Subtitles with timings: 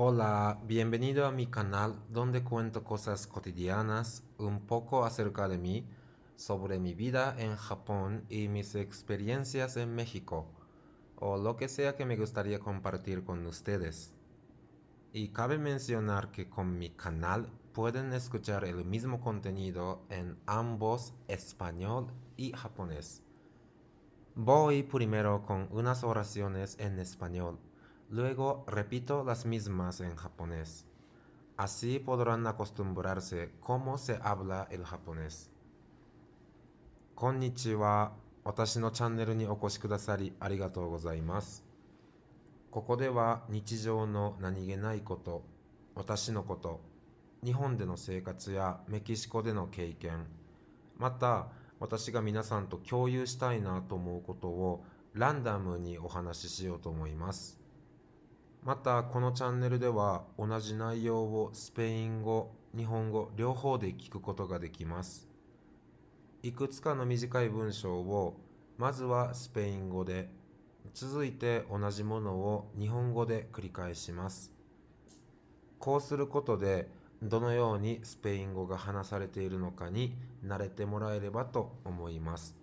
[0.00, 5.88] Hola, bienvenido a mi canal donde cuento cosas cotidianas, un poco acerca de mí,
[6.36, 10.46] sobre mi vida en Japón y mis experiencias en México,
[11.16, 14.14] o lo que sea que me gustaría compartir con ustedes.
[15.12, 22.06] Y cabe mencionar que con mi canal pueden escuchar el mismo contenido en ambos español
[22.36, 23.24] y japonés.
[24.36, 27.58] Voy primero con unas oraciones en español
[28.10, 30.86] Luego repito las mismas en japonés.
[31.58, 35.50] Así podrán acostumbrarse cómo se habla el japonés.
[37.14, 38.12] こんにちは。
[38.44, 41.66] 私のチャンネルにお越しくださりありがとうございます。
[42.70, 45.44] ここでは日常の何気ないこと、
[45.94, 46.80] 私のこと、
[47.44, 50.24] 日本での生活やメキシコでの経験、
[50.96, 54.82] また私が皆さんと共有したいなと思うことを
[55.12, 57.57] ランダムにお話ししようと思います。
[58.62, 65.28] またこのチャンネルでは同じ内容をスペイン語、日本語両方で聞くことができます。
[66.42, 68.40] いくつかの短い文章を
[68.76, 70.28] まずはスペイン語で
[70.94, 74.52] 続いて同じものを日本語で繰り返します。
[75.78, 76.88] こうすることで
[77.22, 82.54] どのようにスペイン語が話されているのかに慣れてもらえればと思います。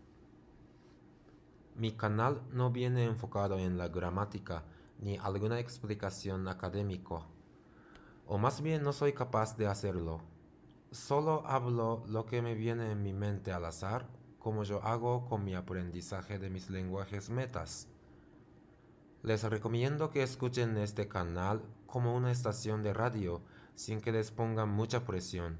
[1.78, 4.64] Mi canal no viene enfocado en la gramática,
[5.06, 7.28] ni alguna explicación académico,
[8.25, 10.22] o más bien no soy capaz de hacerlo.
[10.89, 15.45] Solo hablo lo que me viene en mi mente al azar, como yo hago con
[15.45, 17.88] mi aprendizaje de mis lenguajes metas.
[19.22, 23.44] Les recomiendo que escuchen este canal como una estación de radio
[23.75, 25.59] sin que les pongan mucha presión.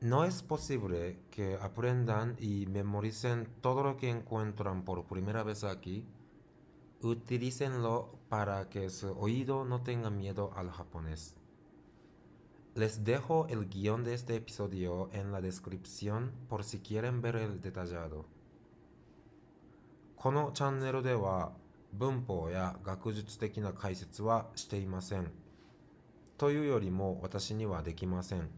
[0.00, 6.06] No es posible que aprendan y memoricen todo lo que encuentran por primera vez aquí
[7.04, 11.36] utilícenlo para que su oído no tenga miedo al japonés.
[12.74, 17.60] Les dejo el guión de este episodio en la descripción por si quieren ver el
[17.60, 18.26] detallado.
[20.16, 21.52] このチャンネルでは
[21.92, 25.30] 文法や学術的な解説はしていません。
[26.38, 28.48] というよりも私にはできません。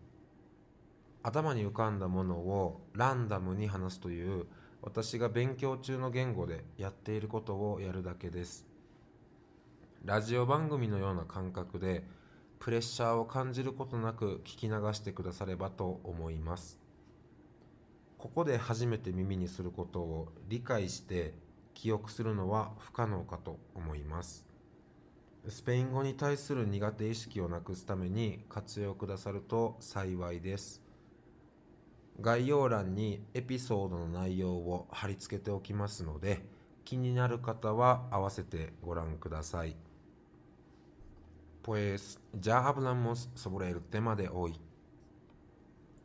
[1.23, 4.47] 頭に浮かんだものをランダムに話すという
[4.87, 8.65] 私が勉強中の言語でやっていることをやるだけです。
[10.05, 12.05] ラジオ番組のような感覚で
[12.61, 16.79] プレッシャーを感じることなく聞き流してくださればと思います。
[18.17, 21.35] ここで初めて耳にすることを理解して
[21.75, 24.47] 記憶するのは不可能かと思います。
[25.49, 30.86] スペイン語に対する苦手意識をなくすために活用くださると幸いです。
[32.21, 36.45] 概要欄にエピソードの内容を貼り付けておきますので、
[36.85, 39.77] 気になる方は合わせてご覧ください。
[41.63, 44.55] Pues ya hablamos sobre el tema de hoy.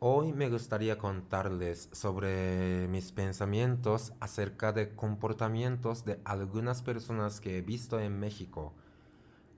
[0.00, 7.62] Hoy me gustaría contarles sobre mis pensamientos acerca de comportamientos de algunas personas que he
[7.62, 8.72] visto en México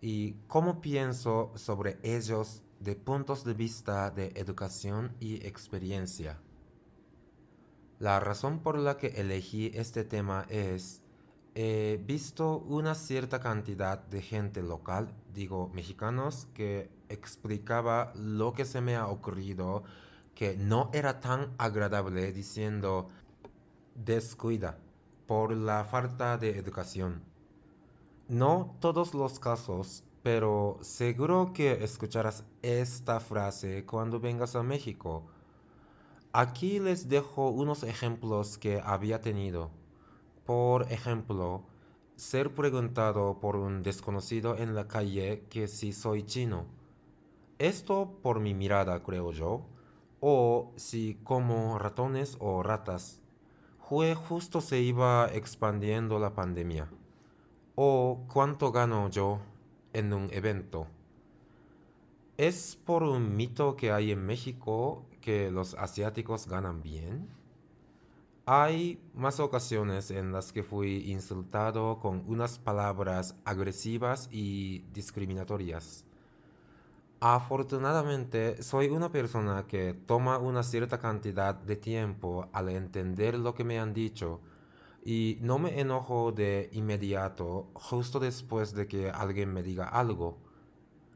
[0.03, 6.39] y cómo pienso sobre ellos de puntos de vista de educación y experiencia.
[7.99, 11.03] La razón por la que elegí este tema es,
[11.55, 18.81] he visto una cierta cantidad de gente local, digo mexicanos, que explicaba lo que se
[18.81, 19.85] me ha ocurrido
[20.35, 23.09] que no era tan agradable diciendo
[23.95, 24.79] descuida
[25.27, 27.23] por la falta de educación.
[28.27, 35.27] No todos los casos, pero seguro que escucharás esta frase cuando vengas a México
[36.37, 39.71] Aquí les dejo unos ejemplos que había tenido.
[40.45, 41.63] Por ejemplo,
[42.17, 46.67] ser preguntado por un desconocido en la calle que si soy chino.
[47.61, 49.65] Esto por mi mirada, creo yo.
[50.19, 53.23] O si como ratones o ratas.
[53.89, 56.91] Fue justo se iba expandiendo la pandemia.
[57.77, 59.39] O cuánto gano yo
[59.93, 60.89] en un evento.
[62.39, 67.27] Es por un mito que hay en México que los asiáticos ganan bien.
[68.45, 76.05] Hay más ocasiones en las que fui insultado con unas palabras agresivas y discriminatorias.
[77.21, 83.65] Afortunadamente, soy una persona que toma una cierta cantidad de tiempo al entender lo que
[83.65, 84.43] me han dicho
[85.07, 90.37] y no me enojo de inmediato justo después de que alguien me diga algo.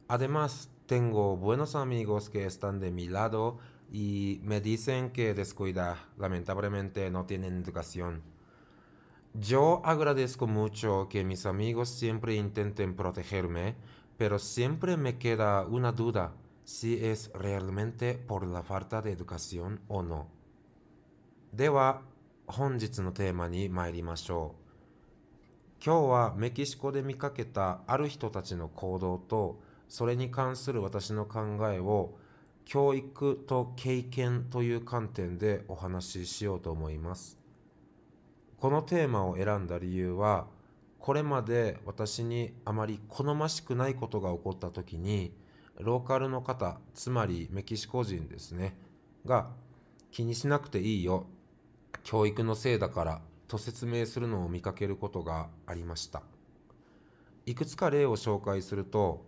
[0.09, 3.59] Además, tengo buenos amigos que están de mi lado
[3.91, 8.23] y me dicen que descuida, lamentablemente no tienen educación.
[9.35, 13.77] Yo agradezco mucho que mis amigos siempre intenten protegerme,
[14.17, 16.33] pero siempre me queda una duda
[16.65, 20.29] si es realmente por la falta de educación o no.
[21.53, 22.03] では、
[22.47, 24.69] 本日のテーマに参りましょう。
[25.85, 32.19] 今日はメキシコで見かけたある人たちの行動とそれに関する私の考えを
[32.69, 37.39] 教育と経験という観点でお話ししようと思います。
[38.59, 40.49] このテーマを選んだ理由は
[40.99, 45.33] これまで私にあまり好ましくないことが起こった時に
[45.79, 48.77] ローカルの方つまりメキシコ人ですね
[49.25, 49.49] が
[50.11, 51.25] 気にしなくていいよ
[52.03, 56.23] 教育のせいだからと説明するのを見かけることがありました
[57.47, 59.25] いくつか例を紹介すると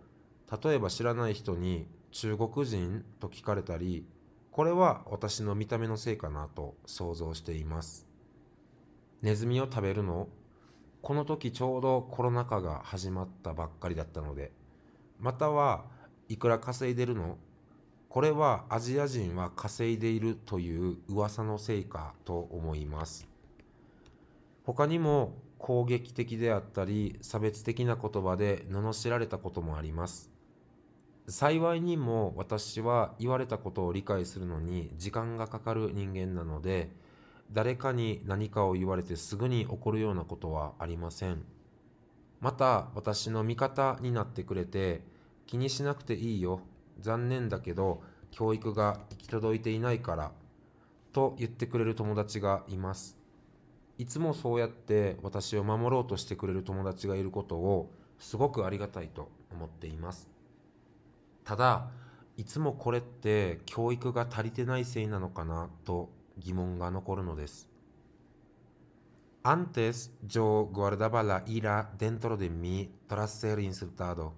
[0.63, 4.05] 例えば知らない人に中国人と聞かれたり
[4.51, 8.05] これは私の見た目のせいかなと想像しています。
[9.21, 10.27] ネズミを食べるの
[11.01, 14.51] この時ちょうどコロナ禍が始まったばっかりだったので
[15.19, 15.85] または
[16.27, 17.37] いくら稼いでるの
[18.09, 23.27] これはアジア人は稼いでいるという噂のせいかと思います。
[24.63, 30.30] 他にも攻撃的であったり差別的な言葉で罵られたこともあります。
[31.27, 36.89] 幸いにも私は言われたことを理解するのに時間がかかる人間なので
[37.51, 41.43] 誰かに何かを言われてすぐに起こるようなことはありません。
[42.39, 45.03] また私の味方になってくれて
[45.45, 46.61] 気にしなくていいよ。
[46.99, 48.01] 残念だけど
[48.31, 50.31] 教育が行き届いていないから
[51.11, 53.17] と言ってくれる友達がいます。
[53.97, 60.27] いつもそうやって私を守ろうとしてくれる友達がいることをすごくありがたいと思っています。
[61.51, 61.91] ただ、
[62.37, 67.67] いつもこれって教育が足りてないせいなのかなと疑問が残るのです。
[69.43, 74.31] Antes yo guardaba la ira dentro de mí tras ser insultado,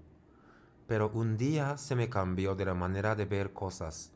[0.87, 4.11] pero un día se me cambió de la manera de ver cosas.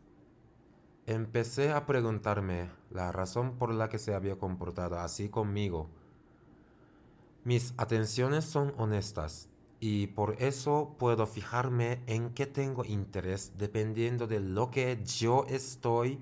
[1.05, 5.87] Empecé a preguntarme la razón por la que se había comportado así conmigo.
[7.43, 9.49] Mis atenciones son honestas
[9.79, 16.19] y por eso puedo fijarme en qué tengo interés dependiendo de lo que yo estoy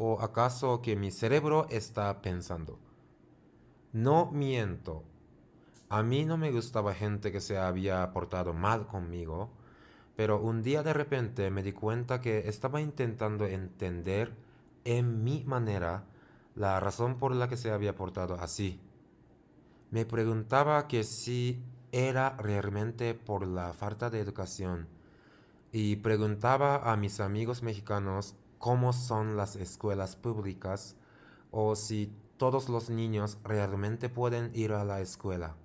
[0.00, 2.78] ¿O acaso que mi cerebro está pensando?
[3.92, 5.02] No miento.
[5.88, 9.50] A mí no me gustaba gente que se había portado mal conmigo,
[10.14, 14.36] pero un día de repente me di cuenta que estaba intentando entender
[14.84, 16.04] en mi manera
[16.54, 18.80] la razón por la que se había portado así.
[19.90, 21.60] Me preguntaba que si
[21.92, 24.88] era realmente por la falta de educación
[25.72, 30.96] y preguntaba a mis amigos mexicanos cómo son las escuelas públicas
[31.50, 35.56] o si todos los niños realmente pueden ir a la escuela.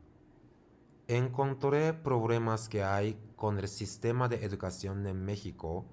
[1.08, 5.86] Encontré problemas que hay con el sistema de educación en México,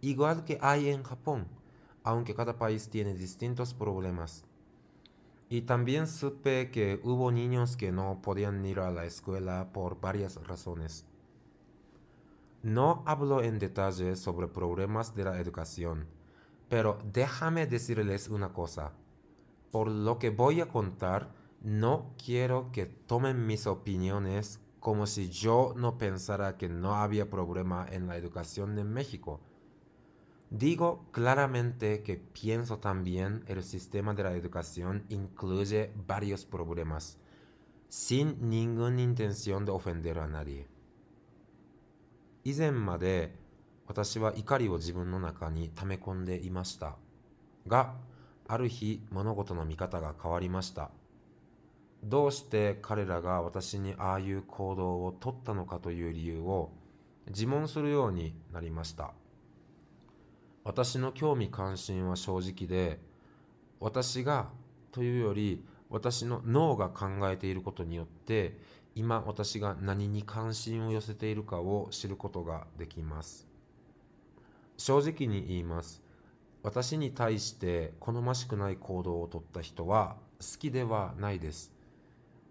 [0.00, 1.46] igual que hay en Japón,
[2.02, 4.44] aunque cada país tiene distintos problemas.
[5.48, 10.36] Y también supe que hubo niños que no podían ir a la escuela por varias
[10.46, 11.06] razones.
[12.62, 16.06] No hablo en detalle sobre problemas de la educación,
[16.70, 18.92] pero déjame decirles una cosa.
[19.70, 21.30] Por lo que voy a contar,
[21.60, 27.86] no quiero que tomen mis opiniones como si yo no pensara que no había problema
[27.90, 29.40] en la educación en México.
[30.56, 37.18] Digo claramente que pienso también el sistema de la educación incluye varios problemas,
[37.88, 40.68] sin ninguna intención de ofender a nadie.
[42.44, 43.34] 以前まで
[43.88, 46.94] 私は怒りを自分の中に溜め込んでいました
[47.66, 47.94] が
[48.46, 50.92] ある日物事の見方が変わりました
[52.04, 56.70] どうして彼らが私にああいう行動をとったのかという理由を
[57.26, 59.14] 自問するようになりました
[60.64, 62.98] 私の興味関心は正直で
[63.80, 64.48] 私が
[64.92, 68.58] というより私の脳が考えていることによって
[68.94, 73.46] 今私が何に関心を寄せているかを知ることができます
[74.76, 76.02] 正直に言います。
[76.62, 81.72] 私に対して好ましくない行動をとった人は好きではないです。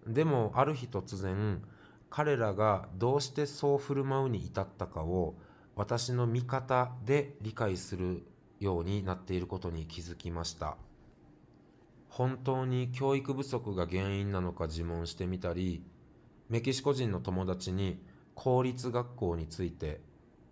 [0.07, 1.61] でもある日突然
[2.09, 5.35] 彼らがどうしてそう振る舞うに至ったかを
[5.75, 8.23] 私の見方で理解する
[8.59, 10.77] ようになっていることに気づきました。
[12.09, 15.83] 本当に教育不足が原因なのか自問してみたり、
[16.49, 17.99] メキシコ人の友達に
[18.35, 20.01] 公立学校について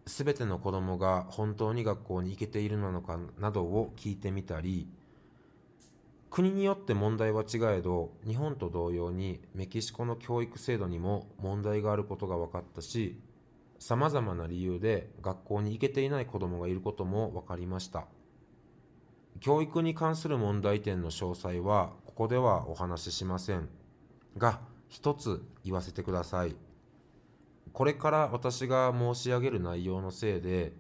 [0.06, 4.88] 全ての子供が本当に学校に行けているのかなどを聞いてみたり
[6.30, 13.20] 国によって問題は違えど日本と同様にメキシコの教育制度にも問題があることが分かったし
[13.82, 18.06] 様々な理由で学校に行けていない子供がいることも分かりました。
[19.40, 23.70] 教育に関する問題点の詳細はここではお話ししません。
[24.38, 26.56] が、一つ言わせてください。
[27.74, 30.74] これから私が申し上げる内容のせいで、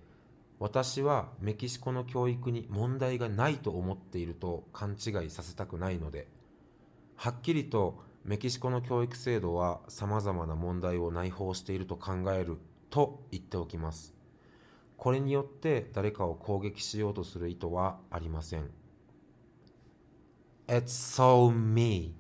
[0.60, 6.28] 私はメキシコの教育に問題がないと思っていると勘違いさせたくないので、
[7.16, 12.60] はっきりとメキシコの教育制度は様々な問題を内包していると考える
[12.91, 14.15] と言っておきます。
[14.97, 18.71] これによって誰かを攻撃しようとする意図はありません。
[20.67, 22.15] It's so me.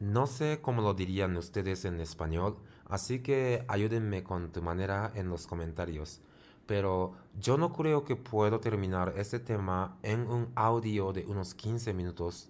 [0.00, 5.28] No sé cómo lo dirían ustedes en español, así que ayúdenme con tu manera en
[5.28, 6.20] los comentarios.
[6.66, 11.94] Pero yo no creo que puedo terminar este tema en un audio de unos 15
[11.94, 12.48] minutos.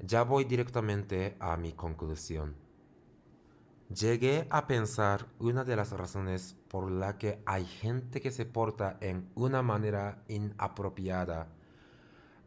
[0.00, 2.54] Ya voy directamente a mi conclusión.
[3.89, 8.97] Llegué a pensar una de las razones por la que hay gente que se porta
[9.01, 11.47] en una manera inapropiada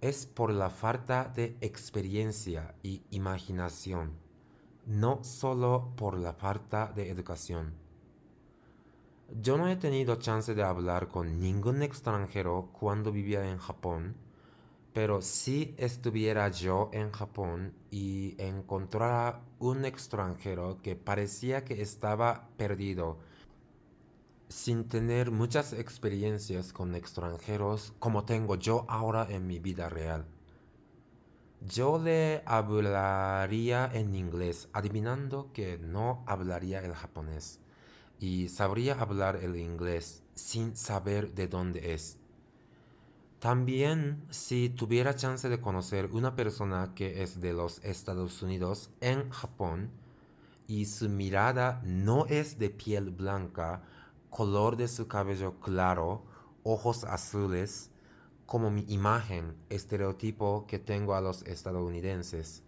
[0.03, 4.19] es por la falta de experiencia y imaginación,
[4.85, 7.75] no solo por la falta de educación.
[9.41, 14.17] Yo no he tenido chance de hablar con ningún extranjero cuando vivía en Japón,
[14.93, 23.19] pero si estuviera yo en Japón y encontrara un extranjero que parecía que estaba perdido,
[24.49, 30.27] sin tener muchas experiencias con extranjeros como tengo yo ahora en mi vida real.
[31.63, 37.61] Yo le hablaría en inglés, adivinando que no hablaría el japonés,
[38.19, 42.19] y sabría hablar el inglés sin saber de dónde es.
[43.43, 49.31] También si tuviera chance de conocer una persona que es de los Estados Unidos en
[49.31, 49.91] Japón
[50.69, 53.83] y su mirada no es de piel blanca,
[54.31, 56.23] color de su cabello claro,
[56.63, 57.91] ojos azules,
[58.47, 62.63] como mi imagen, estereotipo que tengo a los estadounidenses,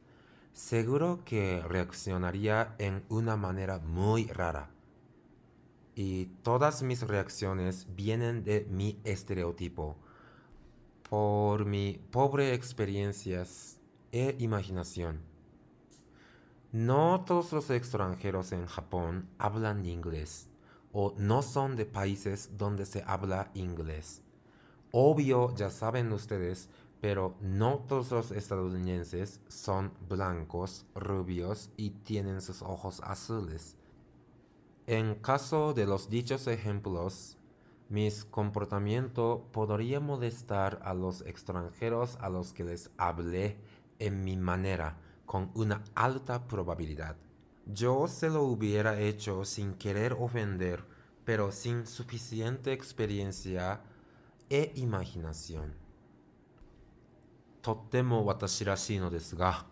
[0.53, 4.71] seguro que reaccionaría en una manera muy rara.
[5.95, 9.99] Y todas mis reacciones vienen de mi estereotipo
[11.09, 13.79] por mi pobre experiencias
[14.13, 15.21] e imaginación.
[16.73, 20.49] No todos los extranjeros en Japón hablan inglés
[20.93, 24.23] o no son de países donde se habla inglés.
[24.93, 26.69] Obvio, ya saben ustedes,
[27.01, 33.77] pero no todos los estadounidenses son blancos, rubios y tienen sus ojos azules.
[34.87, 37.39] En caso de los dichos ejemplos,
[37.94, 43.58] mis comportamientos podría molestar a los extranjeros a los que les hablé
[43.98, 47.16] en mi manera con una alta probabilidad.
[47.66, 50.84] Yo se lo hubiera hecho sin querer ofender,
[51.26, 53.82] pero sin suficiente experiencia
[54.50, 55.76] e imaginación.
[57.62, 59.66] とっても私らしいのですが、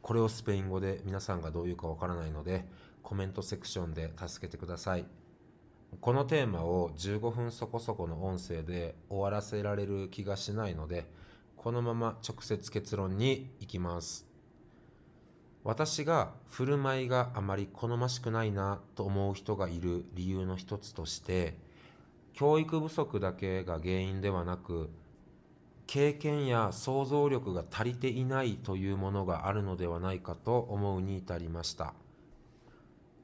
[0.00, 2.64] これをスペイン語で皆さんがどういうかわからないので、
[3.02, 5.04] コメントセクションで助けてください。
[6.01, 11.05] このテーマを15分そこそこの音声で終わらせられる気がしないので、
[11.57, 14.27] このまま直接結論に行きます。
[15.63, 21.57] 私が振る舞いがあまり好ましくないなと思う人がいる理由の一つとして、
[22.33, 24.89] 教育不足だけが原因ではなく、
[25.87, 31.93] 経験や想像力が足りていないというものがあるのではないかと思うに至りました。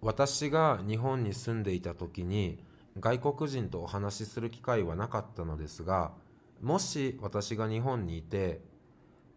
[0.01, 2.63] 私が日本に住んでいた時に
[2.99, 6.11] 外国人とお話しする機会はなかったのですが
[6.61, 8.61] もし私が日本にいて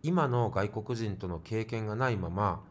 [0.03, 2.63] 今の外国人との経験がないまま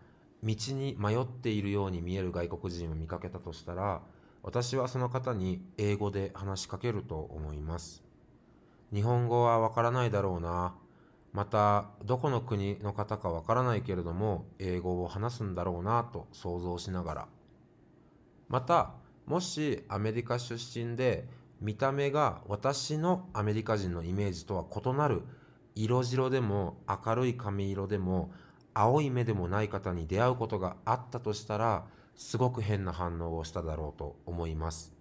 [0.44, 4.02] 道に迷っているように見える外国人を見かけたとしたら
[4.44, 8.04] 私はその方に英語で話しかけると思います。
[8.92, 10.74] 日本語はわからないだろうな
[11.32, 17.28] またどこの国の方かわからないけれども英語を話すんだろうなと想像しながら。
[18.52, 18.92] また
[19.26, 21.26] もしアメリカ出身で
[21.62, 25.22] 見た目が私のアメリカ人のイメージとは異なる
[25.74, 28.34] 色白でも明るい髪色でも
[28.74, 34.94] 青い目でもない方に出会うことがあったとしたらすごく変な反応をしただろうと思います。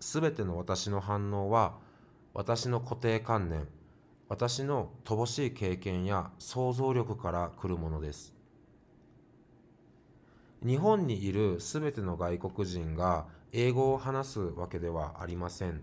[0.00, 1.74] すべての私の反応は
[2.32, 3.68] 私の固定観念
[4.30, 8.33] 私の乏しい経験や想像力から来るものです。
[10.64, 15.82] 日本にいるすべての外国人が英語を話すわけではありません。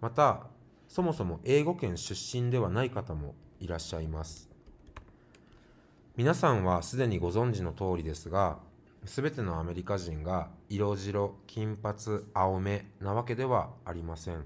[0.00, 0.46] また、
[0.86, 4.50] そもそも英語圏出身ではない方もいらっしゃいます。
[6.16, 8.58] 皆さんはすでにご存知の通りですが、
[9.06, 11.96] すべてのアメリカ人が色白、金髪、
[12.34, 14.44] 青目なわけではありません。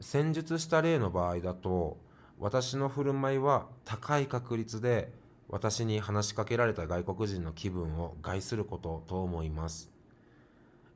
[0.00, 1.96] 戦術した例の場合だと、
[2.40, 5.12] 私の振る舞いは高い確率で
[5.52, 9.92] 私に話しかけられた外国人の気分を害することと思います。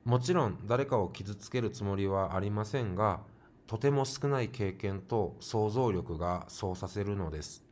[0.04, 3.20] もちろん誰かを傷つけるつもりはありませんが、
[3.66, 7.62] とても少ない経験と想像力がそうさせるのです。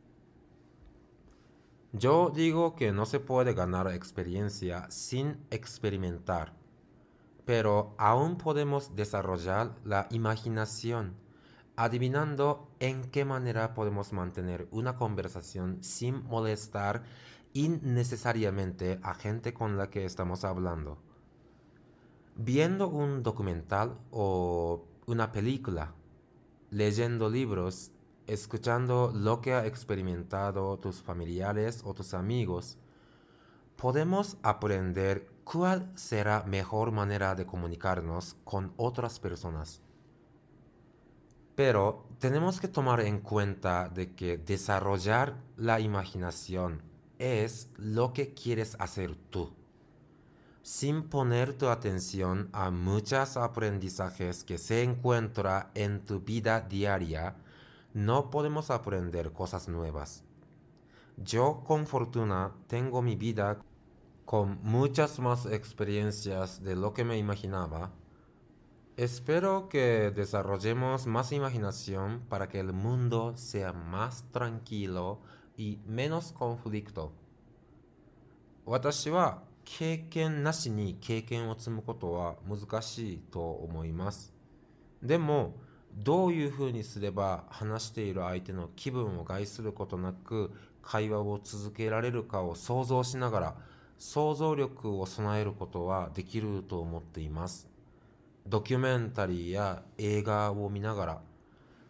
[1.97, 6.53] Yo digo que no se puede ganar experiencia sin experimentar,
[7.45, 11.13] pero aún podemos desarrollar la imaginación,
[11.75, 17.03] adivinando en qué manera podemos mantener una conversación sin molestar
[17.53, 20.97] innecesariamente a gente con la que estamos hablando.
[22.35, 25.93] Viendo un documental o una película,
[26.69, 27.91] leyendo libros
[28.27, 32.77] escuchando lo que ha experimentado tus familiares o tus amigos,
[33.77, 39.84] podemos aprender cuál será mejor manera de comunicarnos con otras personas.
[41.55, 46.81] Pero tenemos que tomar en cuenta de que desarrollar la imaginación
[47.17, 49.53] es lo que quieres hacer tú.
[50.61, 57.35] Sin poner tu atención a muchos aprendizajes que se encuentran en tu vida diaria,
[57.93, 60.23] no podemos aprender cosas nuevas.
[61.17, 63.59] Yo con fortuna tengo mi vida
[64.25, 67.91] con muchas más experiencias de lo que me imaginaba.
[68.97, 75.19] Espero que desarrollemos más imaginación para que el mundo sea más tranquilo
[75.57, 77.11] y menos conflicto.
[78.65, 84.33] 私は経験なしに経験を積むことは難しいと思います。
[85.03, 85.57] でも、
[85.93, 93.55] どういうふうにすれば話している相手の気分を害することなく会話を続けられるかを想像しながら
[93.97, 97.74] 想像力を備えることはできると思っています。
[98.47, 101.21] ドキュメンタリーや映画を見ながら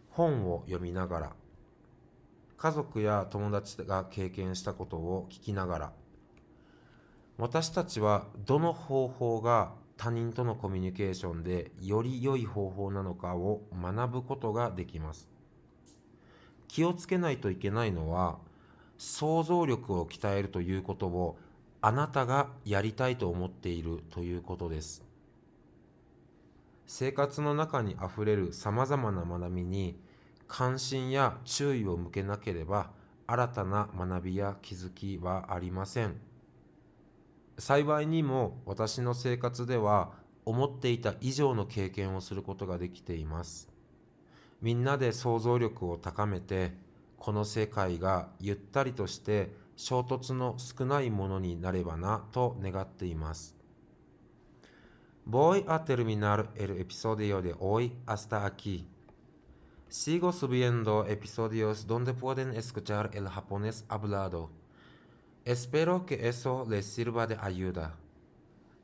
[0.08, 1.32] 本を読みながら
[2.56, 5.92] 家族や友達が経験したことを聞きながら
[7.36, 15.28] 私たちはどの方法が他人とのコミュニケーションでより良い方法なのかを学ぶことができます。
[16.68, 18.38] 気をつけないといけないのは
[18.98, 21.38] 想像力を鍛えるということを
[21.82, 25.05] あなたがやりたいと思っているということです。
[26.86, 30.00] 生活の中にあふれるさまざまな学びに
[30.48, 32.90] 関心や注意を向けなければ
[33.26, 36.14] 新たな学びや気づきはありません。
[37.58, 40.12] 幸いにも私の生活では
[40.44, 43.68] 思っていた以上の経験をすることができています。
[44.62, 46.72] みんなで想像力を高めて、
[47.18, 53.56] この世界がゆったりとして衝突の少ないものになればなと願っています。
[55.28, 58.86] Voy a terminar el episodio de hoy hasta aquí.
[59.88, 64.50] Sigo subiendo episodios donde pueden escuchar el japonés hablado.
[65.44, 67.96] Espero que eso les sirva de ayuda.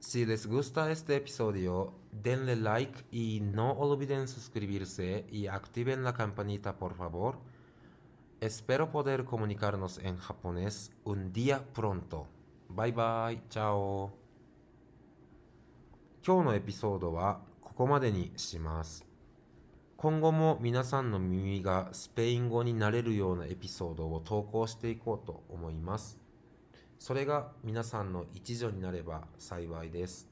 [0.00, 6.76] Si les gusta este episodio, denle like y no olviden suscribirse y activen la campanita
[6.76, 7.38] por favor.
[8.40, 12.26] Espero poder comunicarnos en japonés un día pronto.
[12.68, 14.21] Bye bye, chao.
[16.24, 19.04] 今日のエピソードはここまでにします。
[19.96, 26.20] 今後も皆さんの耳がスペイン語になれるようなエピソードを投稿していこうと思います。
[27.00, 30.28] それが皆さんの一助になれば幸いです。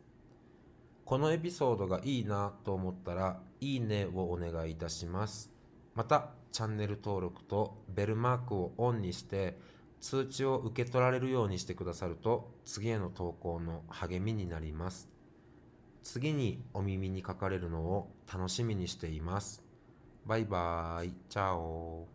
[1.04, 5.50] このエピソードがいいなと思ったら、いいねをお願いいたします。
[5.96, 9.58] また、チャンネル登録とベルマークをオンにして、
[10.00, 15.19] 通知を受け取られるようにしてくださると、次への投稿の励みになります。
[16.02, 19.62] 次にお耳にかかれるのを楽しみにしています。
[20.26, 21.14] バイバーイ。
[21.28, 22.06] チャオ